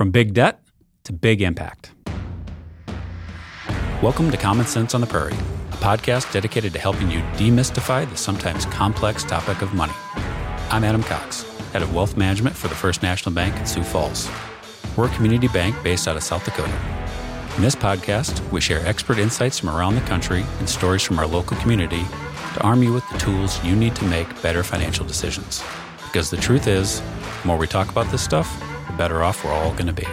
[0.00, 0.62] From big debt
[1.04, 1.92] to big impact.
[4.02, 8.16] Welcome to Common Cents on the Prairie, a podcast dedicated to helping you demystify the
[8.16, 9.92] sometimes complex topic of money.
[10.70, 11.42] I'm Adam Cox,
[11.72, 14.26] head of wealth management for the First National Bank in Sioux Falls.
[14.96, 16.80] We're a community bank based out of South Dakota.
[17.56, 21.26] In this podcast, we share expert insights from around the country and stories from our
[21.26, 22.04] local community
[22.54, 25.62] to arm you with the tools you need to make better financial decisions.
[26.04, 28.50] Because the truth is, the more we talk about this stuff,
[29.00, 30.06] better off we're all going to be.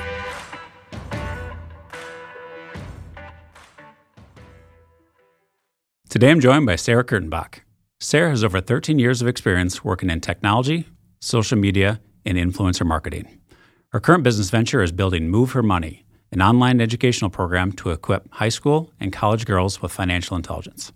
[6.07, 7.59] Today I'm joined by Sarah Kurtenbach.
[7.99, 10.87] Sarah has over 13 years of experience working in technology,
[11.19, 13.41] social media, and influencer marketing.
[13.89, 18.33] Her current business venture is building Move Her Money, an online educational program to equip
[18.35, 20.93] high school and college girls with financial intelligence.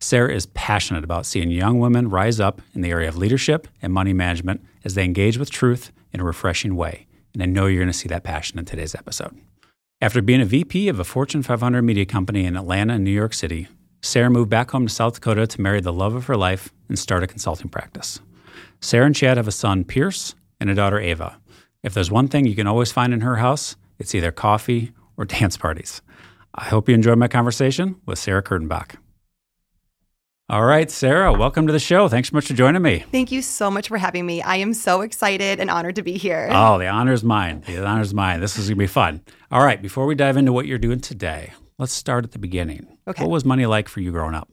[0.00, 3.92] Sarah is passionate about seeing young women rise up in the area of leadership and
[3.92, 7.05] money management as they engage with truth in a refreshing way.
[7.36, 9.38] And I know you're going to see that passion in today's episode.
[10.00, 13.34] After being a VP of a Fortune 500 media company in Atlanta and New York
[13.34, 13.68] City,
[14.00, 16.98] Sarah moved back home to South Dakota to marry the love of her life and
[16.98, 18.20] start a consulting practice.
[18.80, 21.38] Sarah and Chad have a son, Pierce, and a daughter, Ava.
[21.82, 25.24] If there's one thing you can always find in her house, it's either coffee or
[25.26, 26.00] dance parties.
[26.54, 28.96] I hope you enjoyed my conversation with Sarah Kurtenbach.
[30.48, 32.06] All right, Sarah, welcome to the show.
[32.06, 33.04] Thanks so much for joining me.
[33.10, 34.42] Thank you so much for having me.
[34.42, 36.48] I am so excited and honored to be here.
[36.52, 37.64] Oh, the honor is mine.
[37.66, 38.38] The honor is mine.
[38.38, 39.22] This is going to be fun.
[39.50, 42.96] All right, before we dive into what you're doing today, let's start at the beginning.
[43.08, 43.24] Okay.
[43.24, 44.48] What was money like for you growing up?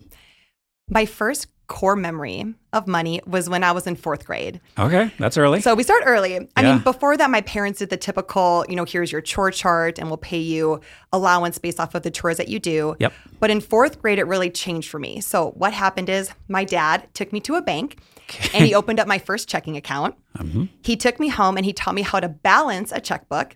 [0.89, 4.61] My first core memory of money was when I was in fourth grade.
[4.77, 5.59] Okay, that's early.
[5.59, 6.37] So we start early.
[6.55, 6.73] I Yeah.
[6.75, 10.07] mean, before that, my parents did the typical, you know, here's your chore chart and
[10.07, 12.95] we'll pay you allowance based off of the chores that you do.
[12.99, 13.11] Yep.
[13.39, 15.19] But in fourth grade, it really changed for me.
[15.19, 17.97] So what happened is my dad took me to a bank
[18.53, 20.13] and he opened up my first checking account.
[20.37, 20.69] Mhm.
[20.83, 23.55] He took me home and he taught me how to balance a checkbook.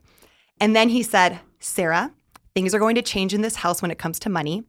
[0.60, 2.12] And then he said, Sarah,
[2.56, 4.64] things are going to change in this house when it comes to money.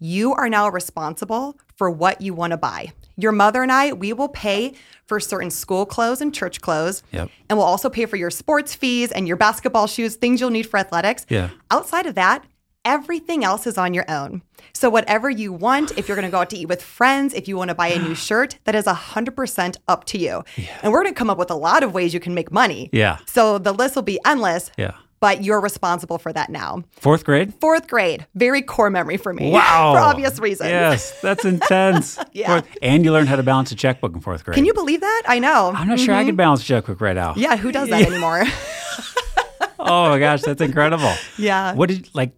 [0.00, 2.92] You are now responsible for what you want to buy.
[3.16, 4.72] Your mother and I, we will pay
[5.06, 7.02] for certain school clothes and church clothes.
[7.12, 7.28] Yep.
[7.48, 10.66] And we'll also pay for your sports fees and your basketball shoes, things you'll need
[10.66, 11.26] for athletics.
[11.28, 11.50] Yeah.
[11.70, 12.44] Outside of that,
[12.84, 14.40] everything else is on your own.
[14.72, 17.46] So, whatever you want, if you're going to go out to eat with friends, if
[17.46, 20.42] you want to buy a new shirt, that is 100% up to you.
[20.82, 22.88] And we're going to come up with a lot of ways you can make money.
[22.92, 23.18] Yeah.
[23.26, 24.92] So, the list will be endless, Yeah.
[25.20, 26.82] But you're responsible for that now.
[26.92, 27.54] Fourth grade?
[27.60, 29.50] Fourth grade, very core memory for me.
[29.50, 29.92] Wow.
[29.94, 30.70] for obvious reasons.
[30.70, 32.18] Yes, that's intense.
[32.32, 32.60] Yeah.
[32.60, 34.54] Fourth- and you learned how to balance a checkbook in fourth grade.
[34.54, 35.22] Can you believe that?
[35.26, 35.72] I know.
[35.74, 36.28] I'm not sure I mm-hmm.
[36.28, 37.34] could balance a checkbook right now.
[37.36, 38.44] Yeah, who does that anymore?
[39.78, 41.12] Oh my gosh, that's incredible.
[41.38, 41.74] yeah.
[41.74, 42.32] What did like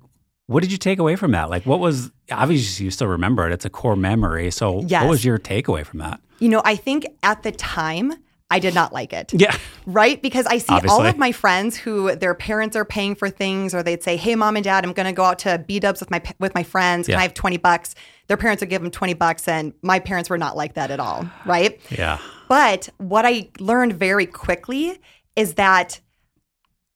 [0.46, 1.50] what did you take away from that?
[1.50, 3.52] Like what was obviously you still remember it.
[3.52, 4.50] It's a core memory.
[4.50, 5.02] So Yes.
[5.02, 6.20] what was your takeaway from that?
[6.38, 8.14] You know, I think at the time,
[8.52, 9.32] I did not like it.
[9.34, 9.56] Yeah.
[9.86, 10.20] Right?
[10.20, 13.82] Because I see all of my friends who their parents are paying for things, or
[13.82, 16.10] they'd say, "Hey, mom and dad, I'm going to go out to B Dubs with
[16.10, 17.06] my with my friends.
[17.06, 17.20] Can Yeah.
[17.20, 17.94] I have twenty bucks?"
[18.28, 21.00] Their parents would give them twenty bucks, and my parents were not like that at
[21.00, 21.28] all.
[21.46, 21.80] Right?
[21.90, 22.18] Yeah.
[22.48, 25.00] But what I learned very quickly
[25.34, 26.00] is that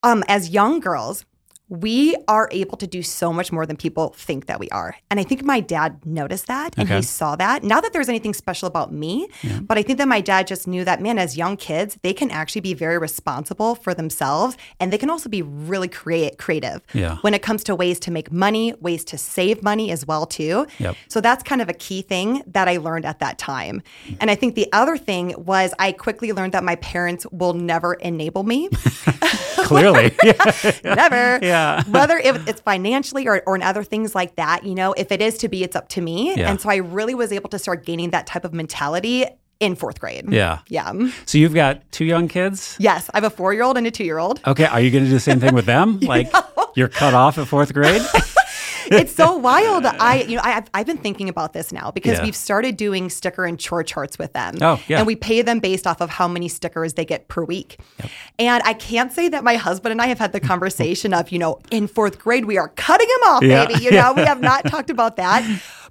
[0.03, 1.25] um, as young girls,
[1.69, 4.95] we are able to do so much more than people think that we are.
[5.11, 6.97] And I think my dad noticed that and Okay.
[6.99, 7.65] he saw that.
[7.65, 9.29] Not that there's anything special about me,
[9.63, 12.31] but I think that my dad just knew that, man, as young kids, they can
[12.31, 17.17] actually be very responsible for themselves and they can also be really create, creative Yeah.
[17.23, 20.67] when it comes to ways to make money, ways to save money as well too.
[20.79, 20.95] Yep.
[21.09, 23.83] So that's kind of a key thing that I learned at that time.
[24.21, 27.95] And I think the other thing was I quickly learned that my parents will never
[27.95, 28.69] enable me.
[29.67, 30.15] Clearly.
[30.85, 31.41] never.
[31.47, 31.56] Yeah.
[31.89, 35.21] Whether if it's financially or, or in other things like that, you know, if it
[35.21, 36.35] is to be, it's up to me.
[36.35, 36.51] Yeah.
[36.51, 39.27] And so I really was able to start gaining that type of mentality
[39.61, 40.31] in fourth grade.
[40.31, 40.59] Yeah.
[40.69, 40.93] Yeah.
[41.25, 42.77] So you've got two young kids?
[42.79, 43.09] Yes.
[43.15, 44.41] I have a four year old and a two year old.
[44.47, 44.65] Okay.
[44.67, 45.99] Are you going to do the same thing with them?
[46.07, 46.31] Like
[46.75, 48.03] you're cut off at fourth grade?
[48.89, 49.85] it's so wild.
[49.87, 52.25] I, you know, I, I've, I've been thinking about this now because Yeah.
[52.25, 54.57] we've started doing sticker and chore charts with them.
[54.61, 54.99] Oh, yeah.
[54.99, 57.79] And we pay them based off of how many stickers they get per week.
[58.39, 61.39] And I can't say that my husband and I have had the conversation of, you
[61.39, 63.67] know, in fourth grade, we are cutting them off, Yeah.
[63.67, 63.83] baby.
[63.83, 65.43] You know, we have not talked about that.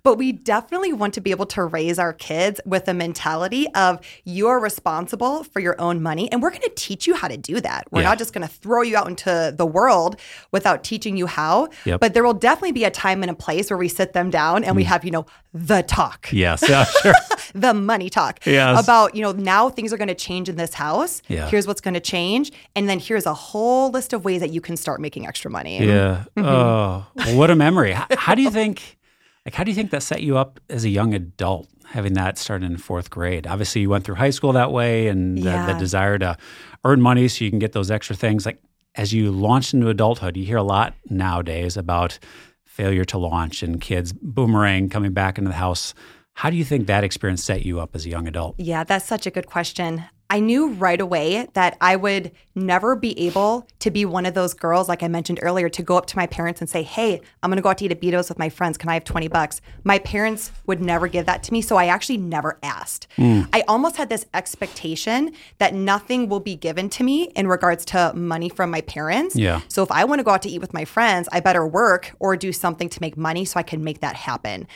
[0.05, 3.99] But we definitely want to be able to raise our kids with a mentality of
[4.23, 6.31] you're responsible for your own money.
[6.31, 7.87] And we're going to teach you how to do that.
[7.91, 8.09] We're Yeah.
[8.09, 10.17] not just going to throw you out into the world
[10.51, 11.69] without teaching you how.
[11.85, 11.99] Yep.
[11.99, 14.63] But there will definitely be a time and a place where we sit them down
[14.63, 14.87] and we Mm.
[14.87, 16.63] have, you know, the talk, yes.
[16.69, 17.13] Yeah, sure.
[17.55, 18.83] the money talk Yes.
[18.83, 21.21] about, you know, now things are going to change in this house.
[21.29, 21.47] Yeah.
[21.49, 22.51] Here's what's going to change.
[22.75, 25.79] And then here's a whole list of ways that you can start making extra money.
[25.83, 26.25] Yeah.
[26.37, 26.45] Mm-hmm.
[26.45, 27.05] Oh,
[27.35, 27.93] what a memory.
[27.93, 28.97] How, how do you think,
[29.45, 32.37] like, how do you think that set you up as a young adult, having that
[32.37, 33.45] started in fourth grade?
[33.45, 36.35] Obviously, you went through high school that way and the, the desire to
[36.83, 38.45] earn money so you can get those extra things.
[38.45, 38.59] Like,
[38.95, 42.17] as you launched into adulthood, you hear a lot nowadays about
[42.65, 45.93] failure to launch and kids boomerang coming back into the house.
[46.33, 48.55] How do you think that experience set you up as a young adult?
[48.57, 50.03] Yeah, that's such a good question.
[50.35, 54.53] I knew right away that I would never be able to be one of those
[54.53, 57.49] girls, like I mentioned earlier, to go up to my parents and say, Hey, I'm
[57.49, 58.77] gonna go out to eat at Beato's with my friends.
[58.77, 59.61] Can I have 20 bucks?
[59.85, 61.61] My parents would never give that to me.
[61.61, 63.07] So I actually never asked.
[63.15, 63.47] Mm.
[63.53, 68.11] I almost had this expectation that nothing will be given to me in regards to
[68.13, 69.37] money from my parents.
[69.37, 69.61] Yeah.
[69.69, 72.35] So if I wanna go out to eat with my friends, I better work or
[72.35, 74.67] do something to make money so I can make that happen.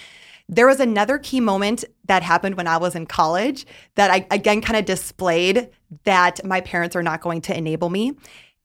[0.51, 3.65] There was another key moment that happened when I was in college
[3.95, 5.69] that I again kind of displayed
[6.03, 8.13] that my parents are not going to enable me.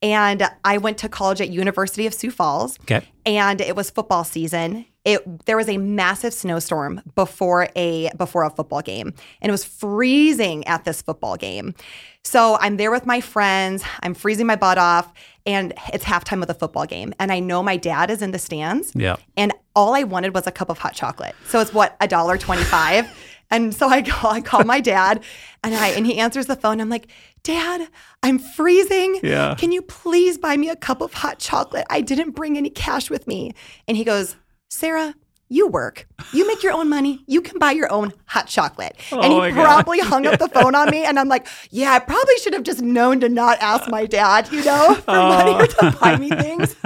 [0.03, 2.79] And I went to college at University of Sioux Falls.
[2.81, 3.07] Okay.
[3.25, 4.87] And it was football season.
[5.05, 9.13] It there was a massive snowstorm before a before a football game.
[9.41, 11.75] And it was freezing at this football game.
[12.23, 13.85] So I'm there with my friends.
[14.03, 15.13] I'm freezing my butt off,
[15.45, 17.13] and it's halftime of the football game.
[17.19, 18.93] And I know my dad is in the stands.
[18.95, 19.17] Yeah.
[19.37, 21.35] And all I wanted was a cup of hot chocolate.
[21.49, 23.07] So it's what a dollar twenty-five.
[23.51, 25.23] and so I call, I call my dad,
[25.63, 26.81] and I and he answers the phone.
[26.81, 27.09] I'm like,
[27.45, 27.89] Dad,
[28.23, 29.21] I'm freezing.
[29.23, 29.55] Yeah.
[29.55, 31.87] Can you please buy me a cup of hot chocolate?
[31.91, 33.53] I didn't bring any cash with me.
[33.87, 34.35] And he goes,
[34.75, 35.15] Sarah,
[35.49, 36.09] you work.
[36.33, 37.23] You make your own money.
[37.29, 38.97] You can buy your own hot chocolate.
[39.13, 40.07] Oh and he oh probably God.
[40.09, 41.05] hung up the phone on me.
[41.05, 44.51] And I'm like, yeah, I probably should have just known to not ask my dad,
[44.51, 45.29] you know, for Oh.
[45.29, 46.43] money or to buy me oh.
[46.43, 46.75] things.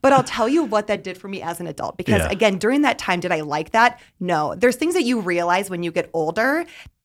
[0.00, 1.96] but I'll tell you what that did for me as an adult.
[1.96, 2.30] Because Yeah.
[2.30, 4.00] again, during that time, did I like that?
[4.20, 4.54] No.
[4.54, 6.64] There's things that you realize when you get older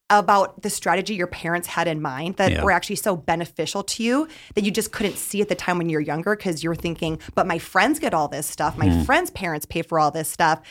[0.09, 2.63] about the strategy your parents had in mind that Yeah.
[2.63, 5.89] were actually so beneficial to you that you just couldn't see at the time when
[5.89, 8.77] you're younger because you're thinking, but my friends get all this stuff.
[8.77, 10.61] My friends' parents pay for all this stuff.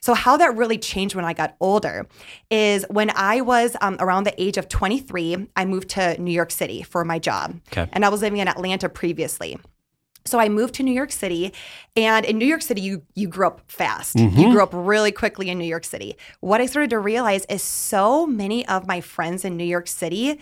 [0.00, 2.06] So, how that really changed when I got older
[2.50, 6.50] is when I was um, around the age of 23, I moved to New York
[6.52, 7.58] City for my job.
[7.72, 7.88] Okay.
[7.92, 9.58] And I was living in Atlanta previously.
[10.26, 11.52] So I moved to New York City,
[11.96, 14.18] and in New York City, you you grew up fast.
[14.18, 14.50] You mm-hmm.
[14.50, 16.16] grew up really quickly in New York City.
[16.40, 20.38] What I started to realize is so many of my friends in New York City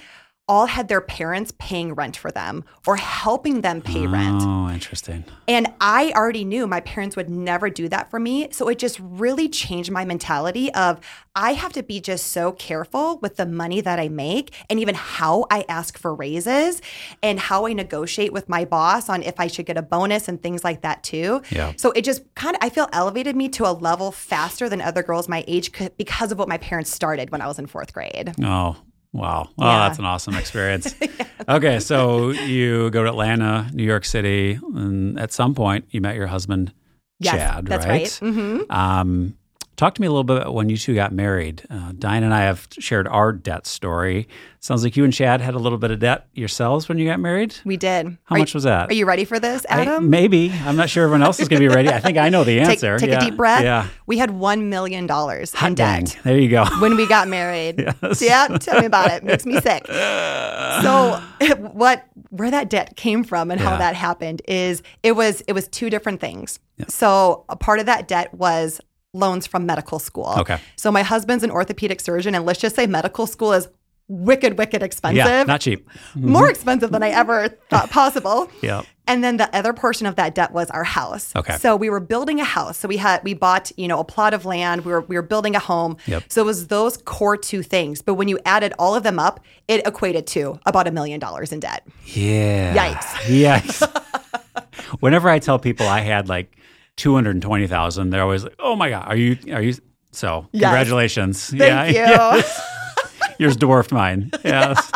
[0.47, 4.43] all had their parents paying rent for them or helping them pay rent.
[4.45, 5.25] Oh, interesting.
[5.49, 8.49] And I already knew my parents would never do that for me.
[8.51, 11.01] So it just really changed my mentality of
[11.35, 14.95] I have to be just so careful with the money that I make and even
[14.95, 16.83] how I ask for raises
[17.23, 20.43] and how I negotiate with my boss on if I should get a bonus and
[20.43, 21.41] things like that too.
[21.51, 21.73] Yeah.
[21.77, 25.03] So it just kind of I feel elevated me to a level faster than other
[25.03, 28.35] girls my age because of what my parents started when I was in 4th grade.
[28.43, 28.77] Oh,
[29.15, 29.49] wow.
[29.59, 29.79] Oh, Yeah.
[29.89, 30.95] that's an awesome experience.
[31.47, 36.17] Okay, so you go to Atlanta, New York City, and at some point you met
[36.17, 36.73] your husband,
[37.21, 38.01] Yes, Chad, that's right?
[38.23, 38.35] right.
[38.35, 38.71] Mhm.
[38.71, 39.35] Um,
[39.77, 41.63] talk to me a little bit about when you two got married.
[41.71, 44.29] Uh, Diane and I have shared our debt story.
[44.61, 47.21] Sounds like you and Chad had a little bit of debt yourselves when you got
[47.21, 47.55] married.
[47.67, 48.17] We did.
[48.25, 48.89] How Are much you, was that?
[48.91, 50.09] Are you ready for this, I- Adam?
[50.09, 50.51] maybe.
[50.65, 51.91] I'm not sure everyone else is going to be ready.
[51.91, 52.99] I think I know the answer.
[52.99, 53.19] take Yeah.
[53.19, 53.63] a deep breath.
[53.63, 53.89] Yeah.
[54.07, 56.05] We had $1 million Hot in dang.
[56.05, 56.65] debt There you go.
[56.81, 57.85] when we got married.
[58.03, 58.23] Yes.
[58.23, 59.23] Yeah, tell me about it.
[59.35, 59.87] Makes me sick.
[60.83, 61.21] So
[61.73, 63.71] what where that debt came from and Yeah.
[63.71, 66.59] how that happened is it was it was two different things.
[66.89, 68.81] So a part of that debt was
[69.15, 70.35] loans from medical school.
[70.39, 70.59] Okay.
[70.77, 73.69] So my husband's an orthopedic surgeon and let's just say medical school is
[74.09, 75.27] wicked wicked expensive.
[75.27, 75.89] Yeah, not cheap.
[76.15, 76.51] more mm-hmm.
[76.51, 78.51] expensive than I ever thought possible.
[78.63, 78.83] Yeah.
[79.07, 81.37] And then the other portion of that debt was our house.
[81.37, 81.59] Okay.
[81.59, 82.79] So we were building a house.
[82.79, 84.87] So we had we bought, you know, a plot of land.
[84.87, 85.99] We were we were building a home.
[86.07, 86.25] Yep.
[86.29, 88.01] So it was those core two things.
[88.01, 91.53] But when you added all of them up, it equated to about a million dollars
[91.53, 91.87] in debt.
[92.07, 92.95] Yeah.
[92.95, 93.83] Yikes.
[93.83, 95.01] Yikes.
[95.01, 96.57] Whenever I tell people I had like
[96.97, 99.75] 220,000, they're always like, "Oh my god, are you are you
[100.13, 100.63] so Yes.
[100.71, 102.43] congratulations." Thank you.
[103.39, 104.31] Yours dwarfed mine.
[104.45, 104.93] Yes.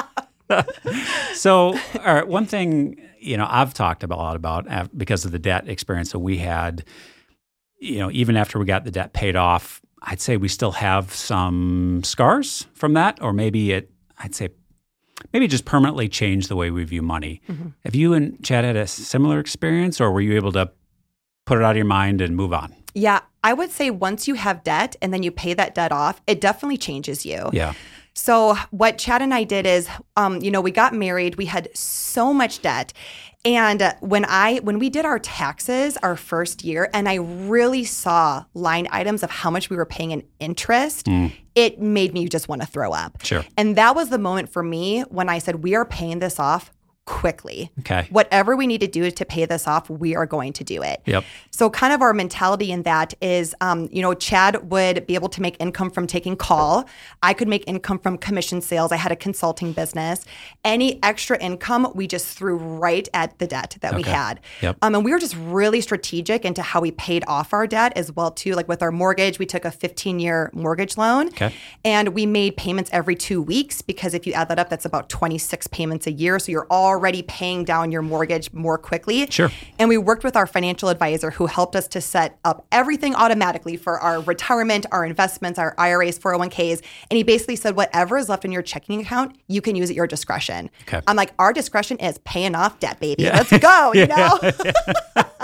[1.34, 1.74] so,
[2.04, 5.38] all right, one thing, you know, I've talked a lot about uh, because of the
[5.38, 6.84] debt experience that we had,
[7.80, 11.12] you know, even after we got the debt paid off, I'd say we still have
[11.12, 13.90] some scars from that or maybe it
[14.20, 14.50] I'd say
[15.32, 17.40] maybe just permanently changed the way we view money.
[17.84, 20.70] Have you and Chad had a similar experience, or were you able to
[21.48, 22.74] put it out of your mind and move on?
[22.94, 23.20] Yeah.
[23.42, 26.40] I would say once you have debt and then you pay that debt off, it
[26.40, 27.48] definitely changes you.
[27.52, 27.72] Yeah.
[28.12, 31.36] So what Chad and I did is, um, you know, we got married.
[31.36, 32.92] We had so much debt,
[33.44, 37.84] and uh, when I when we did our taxes our first year, and I really
[37.84, 41.06] saw line items of how much we were paying in interest,
[41.54, 43.24] it made me just want to throw up.
[43.24, 43.44] Sure.
[43.56, 46.72] And that was the moment for me when I said, "We are paying this off."
[47.08, 47.70] Quickly.
[47.80, 48.06] Okay.
[48.10, 51.00] Whatever we need to do to pay this off, we are going to do it.
[51.06, 51.24] Yep.
[51.50, 55.30] So, kind of our mentality in that is, um, you know, Chad would be able
[55.30, 56.86] to make income from taking call.
[57.22, 58.92] I could make income from commission sales.
[58.92, 60.26] I had a consulting business.
[60.64, 64.40] Any extra income, we just threw right at the debt that we had.
[64.60, 64.76] Yep.
[64.82, 68.12] Um, and we were just really strategic into how we paid off our debt as
[68.12, 68.52] well too.
[68.52, 71.54] Like with our mortgage, we took a 15 year mortgage loan, Okay.
[71.86, 75.08] and we made payments every two weeks because if you add that up, that's about
[75.08, 76.38] 26 payments a year.
[76.38, 76.66] So you're
[76.98, 79.30] already paying down your mortgage more quickly.
[79.30, 79.52] Sure.
[79.78, 83.76] And we worked with our financial advisor who helped us to set up everything automatically
[83.76, 86.82] for our retirement, our investments, our IRAs, 401ks.
[87.08, 89.96] And he basically said, whatever is left in your checking account, you can use at
[89.96, 90.70] your discretion.
[90.82, 91.00] Okay.
[91.06, 93.22] I'm like, our discretion is paying off debt, baby.
[93.22, 93.36] Yeah.
[93.36, 94.40] Let's go, you know?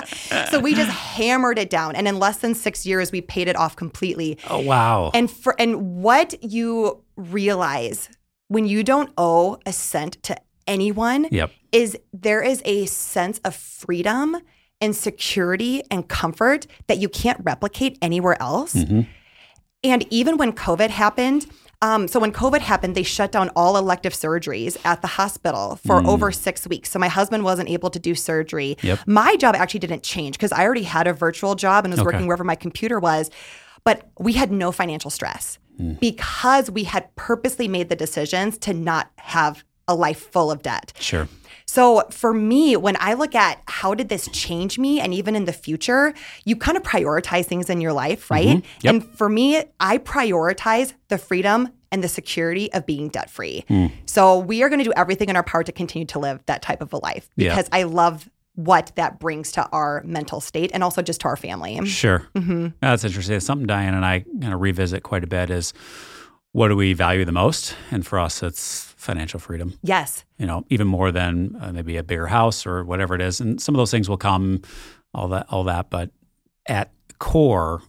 [0.51, 1.95] so we just hammered it down.
[1.95, 4.39] And in less than six years, we paid it off completely.
[4.51, 5.13] Oh wow.
[5.15, 8.09] And for and what you realize
[8.49, 11.51] when you don't owe a cent to anyone yep.
[11.73, 14.37] is there is a sense of freedom
[14.81, 18.75] and security and comfort that you can't replicate anywhere else.
[18.75, 19.03] Mm-hmm.
[19.83, 21.47] And even when COVID happened,
[21.83, 26.01] um, so when COVID happened, they shut down all elective surgeries at the hospital for
[26.01, 26.09] mm.
[26.09, 26.91] over six weeks.
[26.91, 28.79] So my husband wasn't able to do surgery.
[28.81, 29.01] Yep.
[29.07, 32.07] My job actually didn't change because I already had a virtual job and was Okay.
[32.07, 33.31] working wherever my computer was.
[33.85, 36.01] But we had no financial stress mm.
[36.01, 40.93] because we had purposely made the decisions to not have a life full of debt.
[40.99, 41.29] Sure.
[41.67, 45.45] So for me, when I look at how did this change me, and even in
[45.47, 46.15] the future,
[46.45, 48.63] you kind of prioritize things in your life, right?
[48.83, 48.95] Yep.
[48.95, 53.65] And for me, I prioritize the freedom and the security of being debt free.
[54.07, 56.61] So we are going to do everything in our power to continue to live that
[56.61, 57.51] type of a life Yeah.
[57.55, 61.37] because I love what that brings to our mental state and also just to our
[61.37, 61.85] family.
[61.87, 62.29] Sure.
[62.37, 63.37] hmm That's interesting.
[63.37, 65.73] It's something Diane and I kind of revisit quite a bit is
[66.53, 67.75] what do we value the most?
[67.91, 70.25] And for us, it's financial freedom, Yes.
[70.39, 73.41] you know, even more than uh, maybe a bigger house or whatever it is.
[73.41, 74.63] And some of those things will come,
[75.13, 75.91] all that, all that.
[75.91, 76.11] But
[76.69, 77.83] at core,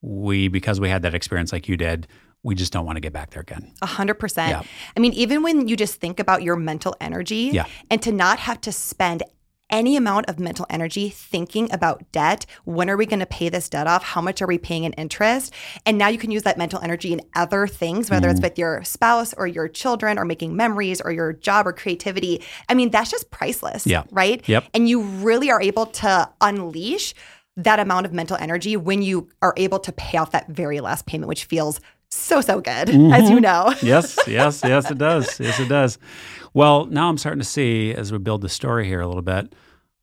[0.00, 2.06] we, because we had that experience like you did,
[2.42, 3.70] we just don't want to get back there again.
[3.82, 4.66] A hundred percent.
[4.96, 7.66] I mean, even when you just think about your mental energy Yeah.
[7.90, 9.22] and to not have to spend
[9.70, 12.46] any amount of mental energy thinking about debt.
[12.64, 14.02] When are we going to pay this debt off?
[14.02, 15.54] How much are we paying in interest?
[15.86, 18.32] And now you can use that mental energy in other things, whether Mm.
[18.32, 22.42] it's with your spouse or your children or making memories or your job or creativity.
[22.68, 23.86] I mean, that's just priceless.
[23.86, 24.04] Yeah.
[24.10, 24.46] Right.
[24.48, 24.64] Yep.
[24.74, 27.14] And you really are able to unleash
[27.56, 31.06] that amount of mental energy when you are able to pay off that very last
[31.06, 33.38] payment, which feels so, so good, as you mm-hmm.
[33.38, 33.74] know.
[33.82, 35.38] yes, yes, yes, it does.
[35.40, 35.98] Yes, it does.
[36.52, 39.54] Well, now I'm starting to see as we build the story here a little bit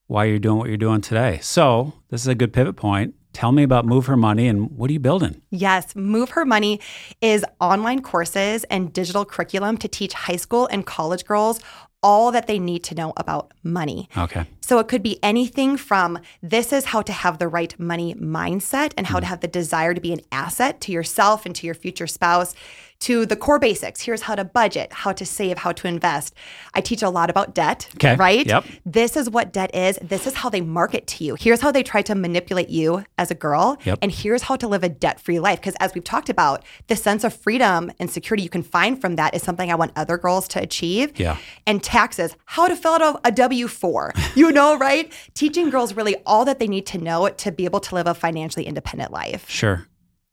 [0.07, 1.39] why you're doing what you're doing today.
[1.41, 3.13] So this is a good pivot point.
[3.33, 5.41] Tell me about Move Her Money and what are you building?
[5.51, 6.79] Yes, Move Her Money
[7.21, 11.59] is online courses and digital curriculum to teach high school and college girls
[12.03, 14.07] all that they need to know about money.
[14.15, 14.45] Okay.
[14.61, 18.93] So it could be anything from this is how to have the right money mindset
[18.97, 19.21] and how hmm.
[19.21, 22.53] to have the desire to be an asset to yourself and to your future spouse
[22.99, 24.01] to the core basics.
[24.01, 26.33] Here's how to budget, how to save, how to invest.
[26.73, 28.15] I teach a lot about debt, Okay.
[28.15, 28.45] right?
[28.45, 28.65] Yep.
[28.85, 29.99] This is what debt is.
[30.01, 31.35] This is how they market to you.
[31.39, 33.77] Here's how they try to manipulate you as a girl.
[33.85, 33.99] Yep.
[34.01, 35.59] And here's how to live a debt free life.
[35.59, 39.15] Because as we've talked about, the sense of freedom and security you can find from
[39.15, 41.19] that is something I want other girls to achieve.
[41.19, 41.37] Yeah.
[41.65, 45.11] And taxes, how to fill out a W 4, you know, right?
[45.35, 48.13] Teaching girls really all that they need to know to be able to live a
[48.13, 49.49] financially independent life.
[49.49, 49.85] Sure.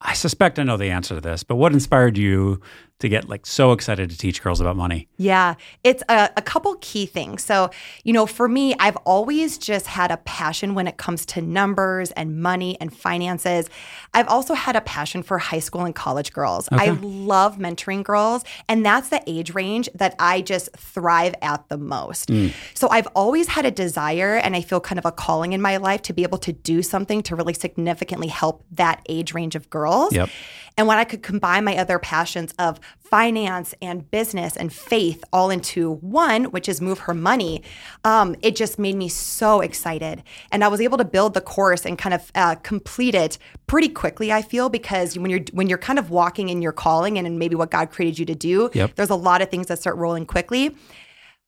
[0.04, 2.60] I suspect I know the answer to this, but what inspired you
[3.00, 5.08] to get like so excited to teach girls about money?
[5.16, 7.42] Yeah, it's a, a couple key things.
[7.42, 7.70] So,
[8.04, 12.12] you know, for me, I've always just had a passion when it comes to numbers
[12.12, 13.68] and money and finances.
[14.14, 16.68] I've also had a passion for high school and college girls.
[16.70, 21.78] I love mentoring girls, and that's the age range that I just thrive at the
[21.78, 22.28] most.
[22.28, 22.52] Mm.
[22.74, 25.78] So, I've always had a desire, and I feel kind of a calling in my
[25.78, 29.68] life to be able to do something to really significantly help that age range of
[29.68, 30.12] girls.
[30.14, 30.30] Yep.
[30.76, 35.50] And when I could combine my other passions of finance and business and faith all
[35.50, 37.62] into one, which is Move Her Money,
[38.02, 40.22] um, it just made me so excited.
[40.50, 43.88] And I was able to build the course and kind of uh, complete it pretty
[43.88, 44.32] quickly.
[44.32, 47.38] I feel because when you're when you're kind of walking in your calling and in
[47.38, 48.94] maybe what God created you to do, Yep.
[48.96, 50.74] there's a lot of things that start rolling quickly.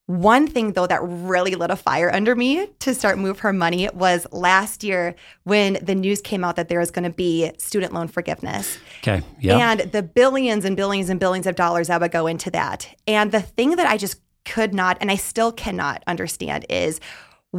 [0.07, 3.89] One thing though that really lit a fire under me to start Move Her Money
[3.93, 7.93] was last year when the news came out that there was going to be student
[7.93, 8.79] loan forgiveness.
[9.01, 9.23] Okay.
[9.41, 9.73] Yeah.
[9.73, 12.89] And the billions and billions and billions of dollars that would go into that.
[13.09, 17.01] And the thing that I just could not, and I still cannot understand is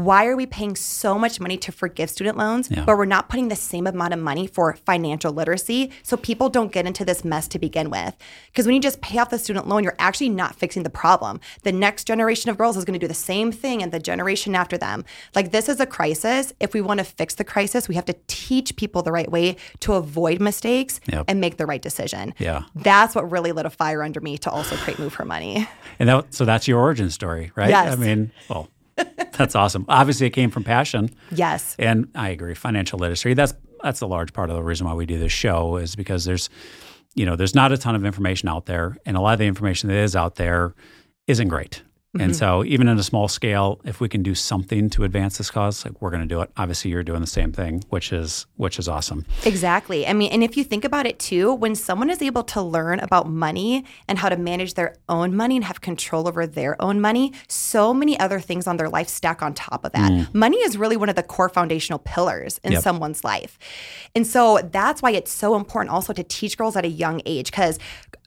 [0.04, 2.86] why are we paying so much money to forgive student loans, Yeah.
[2.86, 6.72] but we're not putting the same amount of money for financial literacy so people don't
[6.72, 8.16] get into this mess to begin with?
[8.52, 11.40] Because when you just pay off the student loan, you're actually not fixing the problem.
[11.64, 14.56] The next generation of girls is going to do the same thing and the generation
[14.56, 15.04] after them.
[15.36, 16.54] Like, this is a crisis.
[16.60, 19.56] If we want to fix the crisis, we have to teach people the right way
[19.82, 21.26] to avoid mistakes Yep.
[21.28, 22.34] and make the right decision.
[22.38, 22.64] Yeah.
[22.76, 25.68] That's what really lit a fire under me to also create Move Her Money.
[26.00, 27.70] And that, so that's your origin story, right?
[27.70, 27.94] Yes.
[27.94, 28.68] I mean, well,
[29.32, 29.86] that's awesome.
[29.88, 31.10] Obviously, it came from passion.
[31.32, 31.76] Yes.
[31.80, 33.34] And I agree, financial literacy.
[33.34, 36.26] That's that's a large part of the reason why we do this show is because
[36.26, 36.50] there's,
[37.14, 39.46] you know, there's not a ton of information out there, and a lot of the
[39.46, 40.74] information that is out there
[41.28, 41.84] isn't great.
[42.22, 42.38] And mm-hmm.
[42.38, 45.86] so, even in a small scale, if we can do something to advance this cause,
[45.86, 46.52] like we're going to do it.
[46.58, 49.26] Obviously, you're doing the same thing, which is which is awesome.
[49.46, 50.08] Exactly.
[50.08, 53.00] I mean, and if you think about it too, when someone is able to learn
[53.00, 57.02] about money and how to manage their own money and have control over their own
[57.02, 60.12] money, so many other things on their life stack on top of that.
[60.12, 60.34] Mm.
[60.34, 62.84] Money is really one of the core foundational pillars in Yep.
[62.84, 63.58] someone's life.
[64.16, 67.52] And so that's why it's so important also to teach girls at a young age
[67.52, 67.80] because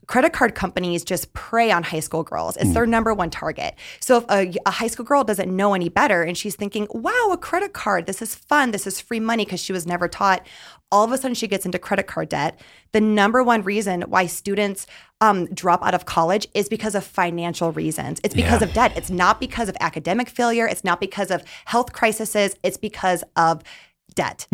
[0.07, 2.57] credit card companies just prey on high school girls.
[2.57, 3.75] It's their number one target.
[3.99, 7.29] So if a, a high school girl doesn't know any better and she's thinking, wow,
[7.31, 10.45] a credit card, this is fun, this is free money because she was never taught,
[10.91, 12.59] all of a sudden she gets into credit card debt.
[12.91, 14.87] The number one reason why students
[15.21, 18.19] um, drop out of college is because of financial reasons.
[18.23, 18.67] It's because Yeah.
[18.67, 18.93] of debt.
[18.97, 20.67] It's not because of academic failure.
[20.67, 22.55] It's not because of health crises.
[22.63, 23.61] It's because of
[24.15, 24.47] debt.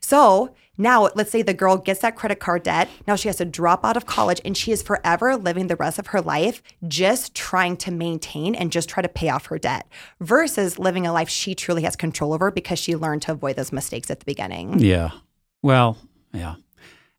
[0.00, 2.88] So now, let's say the girl gets that credit card debt.
[3.06, 5.98] Now she has to drop out of college and she is forever living the rest
[5.98, 9.86] of her life just trying to maintain and just try to pay off her debt
[10.20, 13.70] versus living a life she truly has control over because she learned to avoid those
[13.70, 14.78] mistakes at the beginning.
[14.78, 15.10] Yeah.
[15.62, 15.98] Well,
[16.32, 16.54] yeah.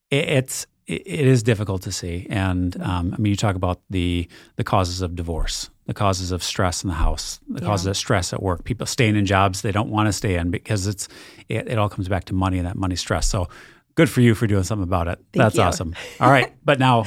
[0.10, 4.28] It's it, it is difficult to see, and um, I mean, you talk about the
[4.56, 7.68] the causes of divorce, the causes of stress in the house, the Yeah.
[7.68, 10.52] causes of stress at work, people staying in jobs they don't want to stay in
[10.52, 11.08] because it's
[11.50, 13.28] it, it all comes back to money and that money stress.
[13.28, 13.48] So
[13.96, 15.20] good for you for doing something about it.
[15.34, 15.62] That's you.
[15.64, 15.96] awesome.
[16.20, 17.06] All right, but now.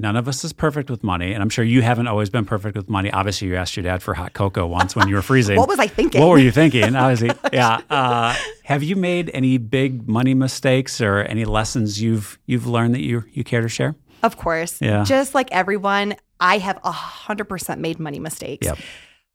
[0.00, 2.74] None of us is perfect with money, and I'm sure you haven't always been perfect
[2.74, 3.12] with money.
[3.12, 5.58] Obviously, you asked your dad for hot cocoa once when you were freezing.
[5.58, 6.22] What was I thinking?
[6.22, 6.96] What were you thinking?
[6.96, 7.82] Obviously, yeah.
[7.90, 13.02] Uh, have you made any big money mistakes or any lessons you've you've learned that
[13.02, 13.94] you you care to share?
[14.22, 14.80] Of course.
[14.80, 15.04] Yeah.
[15.04, 18.66] Just like everyone, I have a 100% made money mistakes.
[18.66, 18.78] Yep.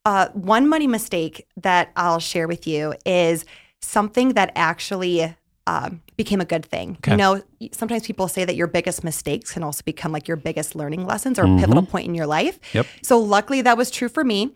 [0.04, 3.44] Uh, one money mistake that I'll share with you is
[3.80, 6.96] something that actually um, became a good thing.
[6.98, 7.12] Okay.
[7.12, 7.42] You know,
[7.72, 11.38] sometimes people say that your biggest mistakes can also become like your biggest learning lessons
[11.38, 11.56] or Mhm.
[11.56, 12.58] a pivotal point in your life.
[12.72, 12.86] Yep.
[13.02, 14.52] So luckily that was true for me.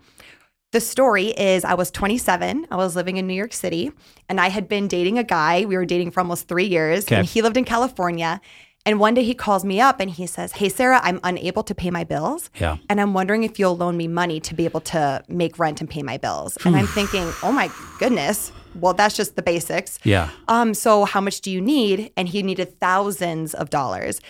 [0.72, 2.66] The story is I was 27.
[2.70, 3.90] I was living in New York City
[4.28, 5.64] and I had been dating a guy.
[5.64, 7.16] We were dating for almost three years Okay.
[7.16, 8.40] and he lived in California.
[8.86, 11.74] And one day he calls me up and he says, Hey, Sarah, I'm unable to
[11.74, 12.50] pay my bills.
[12.60, 12.76] Yeah.
[12.88, 15.90] And I'm wondering if you'll loan me money to be able to make rent and
[15.90, 16.56] pay my bills.
[16.64, 17.68] And I'm thinking, Oh my
[17.98, 18.52] goodness.
[18.74, 19.98] Well, that's just the basics.
[20.04, 20.30] Yeah.
[20.48, 22.12] Um, so how much do you need?
[22.16, 24.20] And he needed thousands of dollars.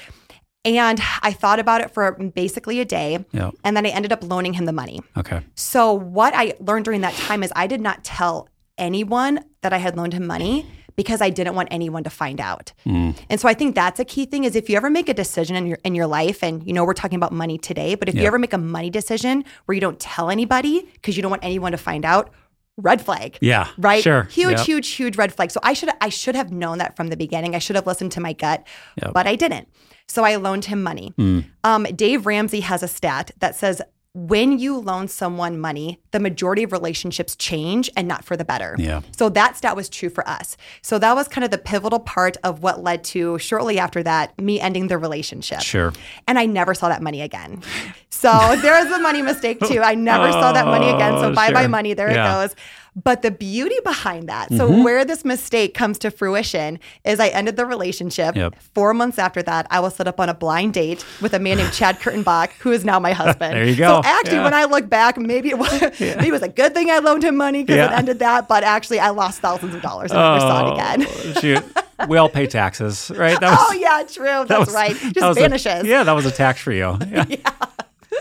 [0.64, 3.24] And I thought about it for basically a day.
[3.32, 3.50] Yeah.
[3.64, 5.00] And then I ended up loaning him the money.
[5.16, 5.40] Okay.
[5.54, 9.78] So what I learned during that time is I did not tell anyone that I
[9.78, 12.72] had loaned him money because I didn't want anyone to find out.
[12.84, 13.16] Mm.
[13.30, 15.56] And so I think that's a key thing is if you ever make a decision
[15.56, 18.14] in your in your life and you know we're talking about money today, but if
[18.14, 21.44] you ever make a money decision where you don't tell anybody because you don't want
[21.44, 22.30] anyone to find out,
[22.76, 23.68] red flag Yeah.
[23.78, 24.02] right?
[24.02, 24.22] Sure.
[24.24, 24.60] Huge, Yep.
[24.66, 25.50] huge, huge red flag.
[25.50, 27.54] So I should I should have known that from the beginning.
[27.54, 28.66] I should have listened to my gut,
[29.02, 29.12] Yep.
[29.12, 29.68] but I didn't.
[30.08, 31.12] So I loaned him money.
[31.18, 31.44] Mm.
[31.62, 33.80] Um, Dave Ramsey has a stat that says
[34.12, 38.74] when you loan someone money, the majority of relationships change and not for the better.
[38.76, 39.02] Yeah.
[39.16, 40.56] So that stat was true for us.
[40.82, 44.36] So that was kind of the pivotal part of what led to shortly after that
[44.36, 45.60] me ending the relationship.
[45.60, 45.92] Sure.
[46.26, 47.62] And I never saw that money again.
[48.10, 48.30] So
[48.62, 49.80] there was a money mistake too.
[49.80, 51.12] I never saw that money again.
[51.20, 51.94] So Oh, bye bye money.
[51.94, 52.42] There Yeah.
[52.42, 52.56] it goes.
[52.96, 54.82] But the beauty behind that, so Mm-hmm.
[54.82, 58.34] where this mistake comes to fruition is I ended the relationship.
[58.34, 58.56] Yep.
[58.74, 61.58] Four months after that, I was set up on a blind date with a man
[61.58, 63.54] named Chad Kurtenbach, who is now my husband.
[63.54, 64.02] There you go.
[64.02, 64.44] So actually, Yeah.
[64.44, 67.22] when I look back, maybe it was, maybe it was a good thing I loaned
[67.22, 68.48] him money because it ended that.
[68.48, 70.10] But actually, I lost thousands of dollars.
[70.10, 71.06] and I never saw it again.
[71.36, 71.64] Oh, shoot.
[72.08, 73.38] We all pay taxes, right?
[73.38, 74.24] That Oh yeah, true.
[74.24, 74.94] That's that was- right.
[74.98, 75.84] that Just was a- vanishes.
[75.86, 76.98] yeah, that was a tax for you.
[77.10, 77.24] Yeah.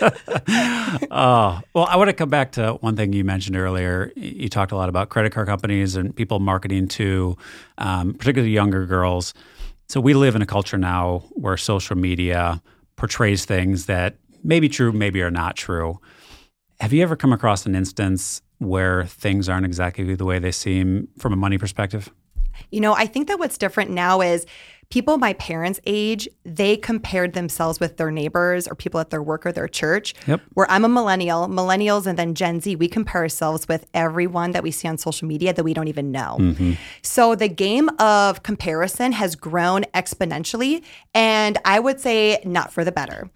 [0.01, 4.11] Oh, well, I want to come back to one thing you mentioned earlier.
[4.15, 7.37] You talked a lot about credit card companies and people marketing to
[7.77, 9.33] um, particularly younger girls.
[9.87, 12.61] So we live in a culture now where social media
[12.95, 15.99] portrays things that may be true, maybe are not true.
[16.79, 21.07] Have you ever come across an instance where things aren't exactly the way they seem
[21.17, 22.09] from a money perspective?
[22.71, 24.45] You know, I think that what's different now is
[24.89, 29.45] people my parents' age, they compared themselves with their neighbors or people at their work
[29.45, 30.13] or their church.
[30.27, 30.41] Yep.
[30.53, 34.63] Where I'm a millennial, millennials and then Gen Z, we compare ourselves with everyone that
[34.63, 36.37] we see on social media that we don't even know.
[36.39, 36.73] Mm-hmm.
[37.03, 42.91] So the game of comparison has grown exponentially, and I would say not for the
[42.91, 43.29] better.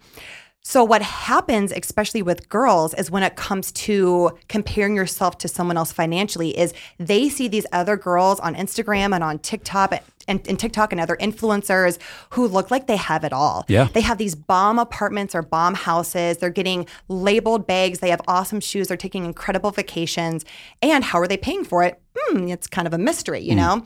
[0.66, 5.76] So, what happens, especially with girls, is when it comes to comparing yourself to someone
[5.76, 10.58] else financially, is they see these other girls on Instagram and on TikTok and, and
[10.58, 11.98] TikTok and other influencers
[12.30, 13.64] who look like they have it all.
[13.68, 13.88] Yeah.
[13.92, 16.38] They have these bomb apartments or bomb houses.
[16.38, 17.98] They're getting labeled bags.
[18.00, 18.88] They have awesome shoes.
[18.88, 20.44] They're taking incredible vacations.
[20.82, 22.00] And how are they paying for it?
[22.16, 23.84] Hmm, it's kind of a mystery, you know?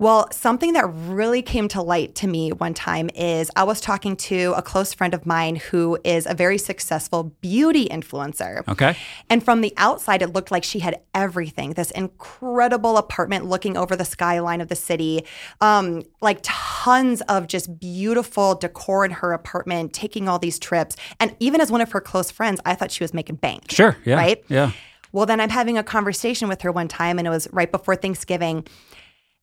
[0.00, 4.16] Well, something that really came to light to me one time is I was talking
[4.16, 8.66] to a close friend of mine who is a very successful beauty influencer.
[8.66, 8.96] Okay.
[9.28, 13.94] And from the outside, it looked like she had everything this incredible apartment looking over
[13.94, 15.26] the skyline of the city,
[15.60, 20.96] um, like tons of just beautiful decor in her apartment, taking all these trips.
[21.20, 23.70] And even as one of her close friends, I thought she was making bank.
[23.70, 23.98] Sure.
[24.06, 24.14] Yeah.
[24.14, 24.42] Right?
[24.48, 24.72] Yeah.
[25.12, 27.96] Well, then I'm having a conversation with her one time, and it was right before
[27.96, 28.66] Thanksgiving.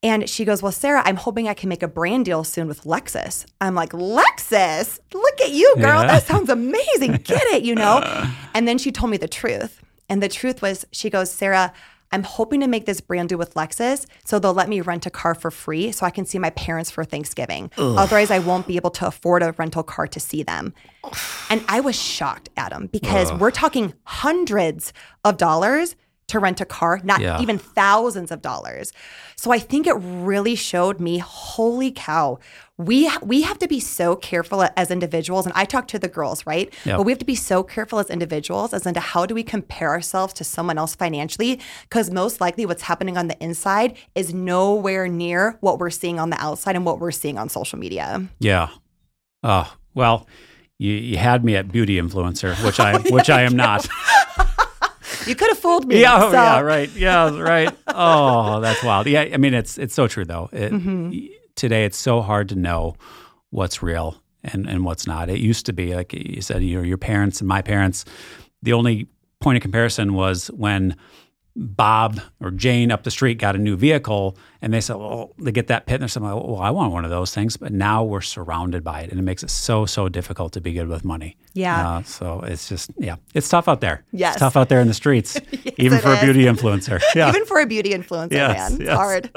[0.04, 2.84] And she goes, Well, Sarah, I'm hoping I can make a brand deal soon with
[2.84, 3.46] Lexus.
[3.60, 5.00] I'm like, Lexus?
[5.14, 6.02] Look at you, girl.
[6.02, 6.08] Yeah.
[6.08, 7.14] That sounds amazing.
[7.24, 8.02] Get it, you know?
[8.54, 9.82] And then she told me the truth.
[10.10, 11.74] And the truth was, she goes, Sarah,
[12.12, 15.10] I'm hoping to make this brand deal with Lexus so they'll let me rent a
[15.10, 17.70] car for free so I can see my parents for Thanksgiving.
[17.78, 20.74] Otherwise, I won't be able to afford a rental car to see them.
[21.50, 24.94] And I was shocked, Adam, because we're talking hundreds
[25.26, 25.96] of dollars
[26.28, 27.42] to rent a car, not Yeah.
[27.42, 28.92] even thousands of dollars.
[29.38, 32.40] So I think it really showed me, holy cow,
[32.78, 35.46] we we have to be so careful as individuals.
[35.46, 36.72] And I talk to the girls, right?
[36.86, 36.98] Yep.
[36.98, 39.90] But we have to be so careful as individuals as into how do we compare
[39.90, 41.60] ourselves to someone else financially?
[41.84, 46.30] Because most likely what's happening on the inside is nowhere near what we're seeing on
[46.30, 48.28] the outside and what we're seeing on social media.
[48.40, 48.68] Yeah.
[49.44, 50.28] Oh, well,
[50.78, 53.88] you, you had me at beauty influencer, which I which I am not.
[55.26, 56.02] You could have fooled me.
[56.02, 56.90] Yeah, oh, so- yeah, right.
[56.96, 57.74] Yeah, right.
[57.88, 59.08] Oh, that's wild.
[59.08, 60.50] Yeah, I mean, it's it's so true though.
[60.52, 61.18] It, Mm-hmm.
[61.56, 62.96] Today, it's so hard to know
[63.50, 65.30] what's real and and what's not.
[65.30, 68.06] It used to be like you said, you know, your parents and my parents.
[68.62, 69.08] The only
[69.40, 70.96] point of comparison was when
[71.60, 75.52] Bob or Jane up the street got a new vehicle, and they said, "Well, they
[75.52, 78.04] get that pit," and they're saying, "Well, I want one of those things." But now
[78.04, 81.04] we're surrounded by it, and it makes it so so difficult to be good with
[81.04, 81.36] money.
[81.54, 81.90] Yeah.
[81.98, 84.04] Uh, so it's just yeah, it's tough out there.
[84.12, 84.36] Yes.
[84.36, 85.40] it's tough out there in the streets,
[85.78, 87.02] even it for a beauty influencer.
[87.16, 87.30] Yeah.
[87.30, 88.82] Even for a beauty influencer, Yes, man.
[88.82, 88.96] It's yes.
[88.96, 89.32] hard.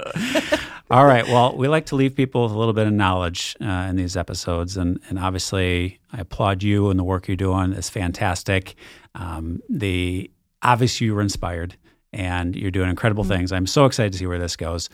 [0.91, 1.27] All right.
[1.27, 4.17] Well, we like to leave people with a little bit of knowledge uh, in these
[4.17, 7.73] episodes, and and obviously, I applaud you and the work you're doing.
[7.73, 8.75] It's fantastic.
[9.15, 10.31] Um, the
[10.63, 11.77] obviously you were inspired,
[12.13, 13.33] and you're doing incredible Mm-hmm.
[13.33, 13.53] things.
[13.53, 14.89] I'm so excited to see where this goes.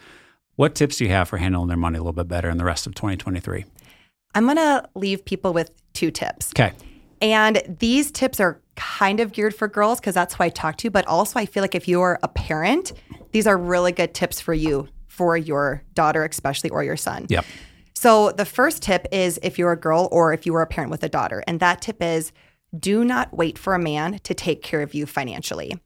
[0.57, 2.65] What tips do you have for handling their money a little bit better in the
[2.65, 3.65] rest of 2023?
[4.35, 6.53] I'm going to leave people with two tips.
[6.59, 6.73] Okay.
[7.23, 10.91] And these tips are kind of geared for girls because that's who I talk to.
[10.91, 12.93] But also, I feel like if you're a parent,
[13.33, 17.27] these are really good tips for you, for your daughter, especially, or your son.
[17.31, 17.45] Yep.
[17.95, 20.91] So, the first tip is if you're a girl or if you are a parent
[20.91, 21.43] with a daughter.
[21.47, 22.33] And that tip is
[22.79, 25.81] do not wait for a man to take care of you financially.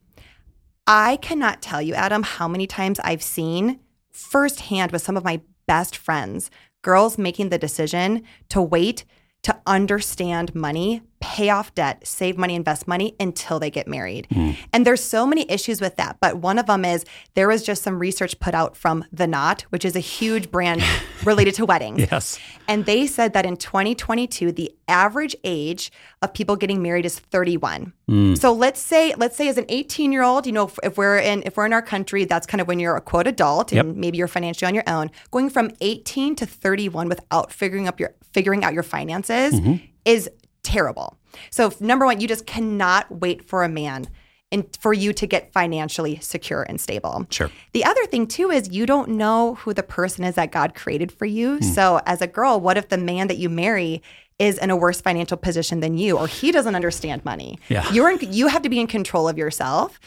[0.93, 3.79] I cannot tell you, Adam, how many times I've seen
[4.11, 6.51] firsthand with some of my best friends
[6.83, 9.05] girls making the decision to wait
[9.43, 14.27] to understand money, pay off debt, save money, invest money until they get married.
[14.33, 14.53] Hmm.
[14.73, 16.17] And there's so many issues with that.
[16.21, 17.05] But one of them is
[17.35, 20.83] there was just some research put out from The Knot, which is a huge brand
[21.25, 22.01] related to weddings.
[22.11, 22.39] Yes.
[22.67, 27.93] And they said that in 2022, the average age of people getting married is 31.
[28.09, 28.35] Hmm.
[28.35, 31.19] So let's say, let's say as an 18 year old, you know, if, if we're
[31.19, 33.89] in if we're in our country, that's kind of when you're a quote adult and
[33.89, 33.97] Yep.
[33.97, 35.11] maybe you're financially on your own.
[35.31, 39.85] Going from 18 to 31 without figuring up your figuring out your finances mm-hmm.
[40.05, 40.31] is
[40.63, 41.19] terrible.
[41.51, 44.07] So number one, you just cannot wait for a man.
[44.53, 47.25] And for you to get financially secure and stable.
[47.31, 47.53] Sure.
[47.73, 51.13] The other thing too is you don't know who the person is that God created
[51.13, 51.59] for you.
[51.59, 51.63] Hmm.
[51.63, 54.03] So as a girl, what if the man that you marry
[54.41, 57.61] is in a worse financial position than you or he doesn't understand money?
[57.69, 57.89] Yeah.
[57.93, 60.01] You're in, you have to be in control of yourself.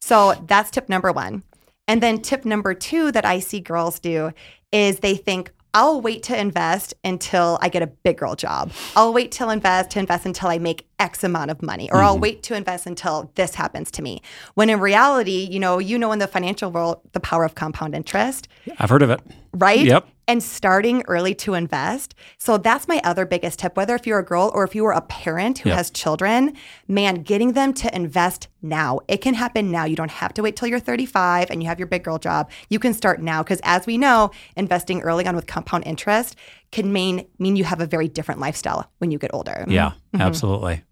[0.00, 1.42] So that's tip number 1.
[1.88, 4.30] And then tip number 2 that I see girls do
[4.70, 8.72] is they think I'll wait to invest until I get a big girl job.
[8.96, 12.14] I'll wait till invest to invest until I make X amount of money, or I'll
[12.14, 12.22] mm-hmm.
[12.22, 14.22] wait to invest until this happens to me.
[14.54, 17.94] When in reality, you know, you know, in the financial world, the power of compound
[17.94, 18.46] interest,
[18.78, 19.20] I've heard of it.
[19.52, 19.80] right?
[19.80, 20.06] Yep.
[20.28, 22.14] And starting early to invest.
[22.38, 23.76] So that's my other biggest tip.
[23.76, 25.76] Whether if you're a girl or if you are a parent who Yep.
[25.76, 26.52] has children,
[26.86, 29.00] man, getting them to invest now.
[29.08, 29.86] It can happen now.
[29.86, 32.48] You don't have to wait till you're 35 and you have your big girl job.
[32.68, 36.36] You can start now because, as we know, investing early on with compound interest
[36.70, 39.64] can mean mean you have a very different lifestyle when you get older.
[39.66, 40.20] Yeah, mm-hmm.
[40.20, 40.84] absolutely.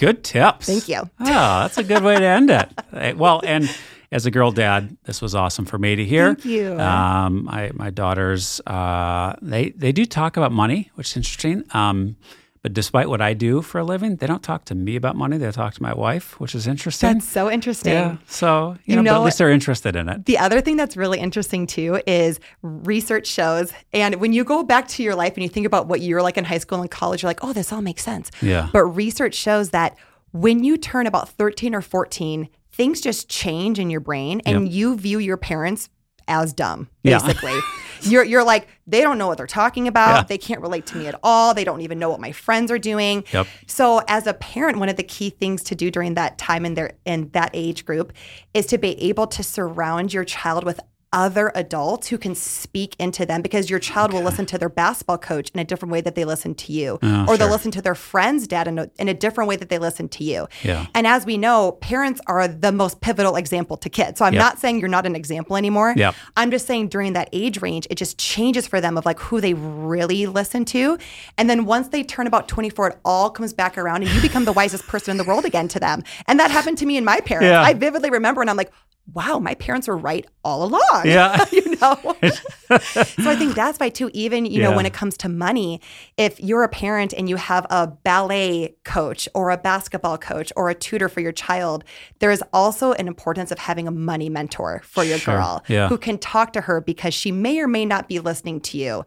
[0.00, 0.66] Good tips.
[0.66, 1.02] Thank you.
[1.20, 2.68] Oh, that's a good way to end it.
[2.94, 3.68] Eh, Well, and
[4.10, 6.34] as a girl dad, this was awesome for me to hear.
[6.34, 6.72] Thank you.
[6.80, 11.64] Um, I, my daughters, uh, they they do talk about money, which is interesting.
[11.72, 12.16] Um,
[12.62, 15.38] but despite what I do for a living, they don't talk to me about money.
[15.38, 17.14] They talk to my wife, which is interesting.
[17.14, 17.92] That's so interesting.
[17.94, 18.16] yeah.
[18.26, 20.26] So you, You know, but know- at least they're interested in it.
[20.26, 24.88] The other thing that's really interesting too is research shows, and when you go back
[24.88, 26.90] to your life and you think about what you were like in high school and
[26.90, 28.30] college, you're like, oh, this all makes sense.
[28.42, 28.68] Yeah.
[28.72, 29.96] But research shows that
[30.32, 34.96] when you turn about 13 or 14, things just change in your brain and you
[34.96, 35.88] view your parents
[36.30, 37.18] as dumb, Yeah.
[37.18, 37.58] basically.
[38.02, 40.14] you're, you're like, they don't know what they're talking about.
[40.14, 40.22] Yeah.
[40.24, 41.52] They can't relate to me at all.
[41.52, 43.24] They don't even know what my friends are doing.
[43.32, 43.46] Yep.
[43.66, 46.74] So as a parent, one of the key things to do during that time in
[46.74, 48.12] their in that age group
[48.54, 50.80] is to be able to surround your child with
[51.12, 55.18] other adults who can speak into them because your child will listen to their basketball
[55.18, 57.50] coach in a different way that they listen to you Oh, or they'll sure.
[57.50, 60.22] listen to their friend's dad in a, in a different way that they listen to
[60.24, 60.86] you Yeah.
[60.94, 64.40] and as we know parents are the most pivotal example to kids so i'm Yep.
[64.40, 66.14] not saying you're not an example anymore Yep.
[66.36, 69.40] i'm just saying during that age range it just changes for them of like who
[69.40, 70.96] they really listen to
[71.36, 74.44] and then once they turn about 24 it all comes back around and you become
[74.44, 77.04] the wisest person in the world again to them and that happened to me and
[77.04, 77.62] my parents Yeah.
[77.62, 78.70] i vividly remember and i'm like
[79.14, 81.44] wow my parents were right all along Yeah.
[81.52, 82.16] you know
[82.78, 84.76] so i think that's why too even you know Yeah.
[84.76, 85.80] when it comes to money
[86.16, 90.70] if you're a parent and you have a ballet coach or a basketball coach or
[90.70, 91.84] a tutor for your child
[92.20, 95.34] there is also an importance of having a money mentor for your Sure.
[95.36, 95.88] girl Yeah.
[95.88, 99.04] who can talk to her because she may or may not be listening to you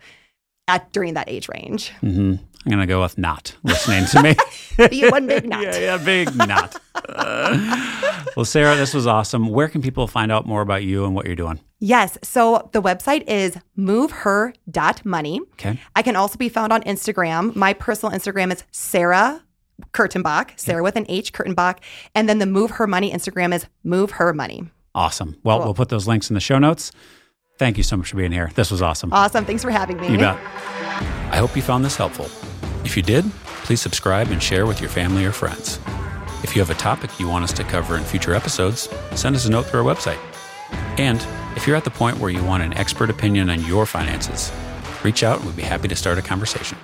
[0.68, 2.36] at during that age range hmm
[2.66, 4.36] I'm gonna go with not listening to me.
[4.90, 6.80] be one big nut yeah, yeah, big not.
[6.96, 9.50] Uh, well, Sarah, this was awesome.
[9.50, 11.60] Where can people find out more about you and what you're doing?
[11.80, 12.18] Yes.
[12.24, 15.42] So the website is moveher.money.
[15.54, 15.80] Okay.
[15.96, 17.56] I can also be found on Instagram.
[17.56, 19.44] My personal Instagram is Sarah
[19.92, 21.80] Kurtenbach, Sarah with an H, Kurtenbach.
[22.16, 24.70] And then the Move Her Money Instagram is Move Her Money.
[24.96, 25.36] Awesome.
[25.44, 25.66] Well, Cool.
[25.68, 26.92] we'll put those links in the show notes.
[27.58, 28.52] Thank you so much for being here.
[28.56, 29.12] This was awesome.
[29.12, 29.46] Awesome.
[29.46, 30.10] Thanks for having me.
[30.10, 30.38] You bet.
[31.32, 32.28] I hope you found this helpful.
[32.86, 33.30] If you did,
[33.64, 35.80] please subscribe and share with your family or friends.
[36.44, 39.46] If you have a topic you want us to cover in future episodes, send us
[39.46, 40.20] a note through our website.
[41.00, 44.52] And if you're at the point where you want an expert opinion on your finances,
[45.04, 46.78] reach out and we'd be happy to start a conversation.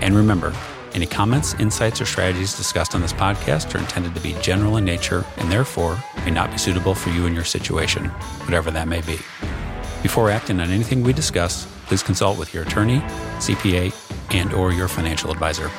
[0.00, 0.54] And remember,
[0.94, 4.84] any comments, insights, or strategies discussed on this podcast are intended to be general in
[4.84, 8.06] nature and therefore may not be suitable for you and your situation,
[8.46, 9.18] whatever that may be.
[10.02, 13.00] Before acting on anything we discuss, please consult with your attorney,
[13.38, 15.70] CPA, and or your financial advisor.